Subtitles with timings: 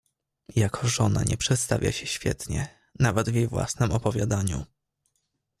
[0.55, 4.65] "Jako żona nie przedstawia się świetnie, nawet w jej własnem opowiadaniu."